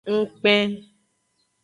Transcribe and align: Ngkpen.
Ngkpen. 0.15 0.69